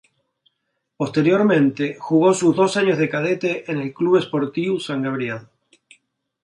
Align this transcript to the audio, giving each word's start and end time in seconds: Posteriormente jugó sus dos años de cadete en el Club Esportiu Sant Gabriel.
Posteriormente 0.97 1.93
jugó 1.99 2.33
sus 2.33 2.55
dos 2.55 2.75
años 2.75 2.97
de 2.97 3.07
cadete 3.07 3.71
en 3.71 3.77
el 3.77 3.93
Club 3.93 4.17
Esportiu 4.17 4.79
Sant 4.79 5.05
Gabriel. 5.05 5.41